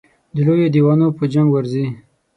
[0.35, 1.85] د لویو دېوانو په جنګ ورځي.